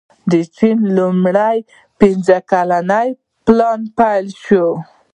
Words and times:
د 0.31 0.33
چین 0.55 0.77
لومړی 0.97 1.57
پنځه 1.99 2.37
کلن 2.51 2.91
پلان 3.45 3.79
پیل 3.97 4.25
شو. 4.43 4.67